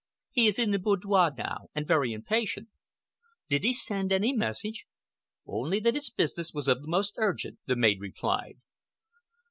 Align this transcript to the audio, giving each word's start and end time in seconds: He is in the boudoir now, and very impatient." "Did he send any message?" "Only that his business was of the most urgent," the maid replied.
He 0.31 0.47
is 0.47 0.57
in 0.57 0.71
the 0.71 0.79
boudoir 0.79 1.31
now, 1.37 1.67
and 1.75 1.85
very 1.87 2.11
impatient." 2.11 2.69
"Did 3.49 3.63
he 3.63 3.71
send 3.71 4.11
any 4.11 4.33
message?" 4.33 4.87
"Only 5.45 5.79
that 5.81 5.93
his 5.93 6.09
business 6.09 6.51
was 6.55 6.67
of 6.67 6.81
the 6.81 6.87
most 6.87 7.13
urgent," 7.19 7.59
the 7.67 7.75
maid 7.75 8.01
replied. 8.01 8.57